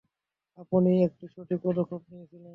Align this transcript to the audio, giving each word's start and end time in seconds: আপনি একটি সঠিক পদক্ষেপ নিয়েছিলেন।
আপনি 0.57 0.91
একটি 1.03 1.25
সঠিক 1.27 1.59
পদক্ষেপ 1.63 2.01
নিয়েছিলেন। 2.09 2.49